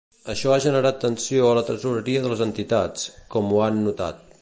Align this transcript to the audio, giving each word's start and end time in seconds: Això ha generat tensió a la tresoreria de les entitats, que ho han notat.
Això 0.33 0.53
ha 0.53 0.63
generat 0.63 0.97
tensió 1.03 1.51
a 1.51 1.53
la 1.59 1.65
tresoreria 1.69 2.25
de 2.25 2.35
les 2.35 2.43
entitats, 2.49 3.09
que 3.35 3.49
ho 3.53 3.65
han 3.69 3.83
notat. 3.91 4.31